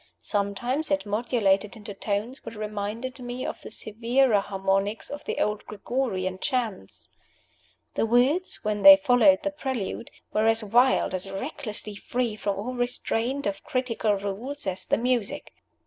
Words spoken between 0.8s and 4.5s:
it modulated into tones which reminded me of the severer